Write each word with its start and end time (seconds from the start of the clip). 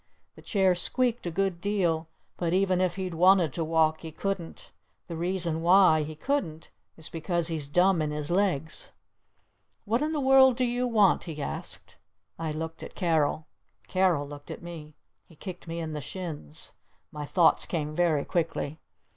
The 0.33 0.41
chair 0.41 0.73
squeaked 0.73 1.27
a 1.27 1.29
good 1.29 1.61
deal. 1.61 2.07
But 2.35 2.53
even 2.53 2.81
if 2.81 2.95
he'd 2.95 3.13
wanted 3.13 3.53
to 3.53 3.63
walk 3.63 4.01
he 4.01 4.11
couldn't. 4.11 4.71
The 5.05 5.15
reason 5.15 5.61
why 5.61 6.01
he 6.01 6.15
couldn't 6.15 6.71
is 6.97 7.07
because 7.07 7.49
he's 7.49 7.69
dumb 7.69 8.01
in 8.01 8.09
his 8.09 8.31
legs. 8.31 8.89
"What 9.85 10.01
in 10.01 10.11
the 10.11 10.19
world 10.19 10.57
do 10.57 10.65
you 10.65 10.87
want?" 10.87 11.25
he 11.25 11.39
asked. 11.39 11.97
I 12.39 12.51
looked 12.51 12.81
at 12.81 12.95
Carol. 12.95 13.45
Carol 13.87 14.27
looked 14.27 14.49
at 14.49 14.63
me. 14.63 14.95
He 15.27 15.35
kicked 15.35 15.67
me 15.67 15.77
in 15.79 15.93
the 15.93 16.01
shins. 16.01 16.71
My 17.11 17.27
thoughts 17.27 17.67
came 17.67 17.95
very 17.95 18.25
quickly. 18.25 18.79